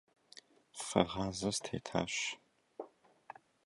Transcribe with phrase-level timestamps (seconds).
[0.85, 2.15] Фэгъазэ стетащ.